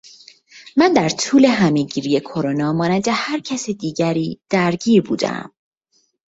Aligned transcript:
من 0.77 0.93
در 0.93 1.09
طول 1.09 1.45
همهگیری 1.45 2.19
کرونا 2.19 2.73
مانند 2.73 3.03
هر 3.11 3.39
کس 3.39 3.69
دیگری 3.69 4.39
درگیر 4.49 5.01
بودهام 5.01 5.51